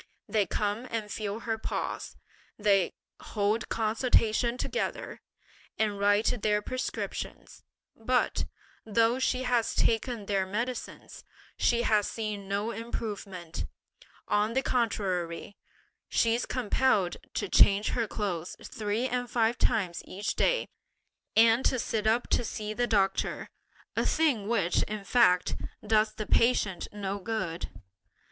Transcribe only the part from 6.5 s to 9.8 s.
prescriptions, but, though she has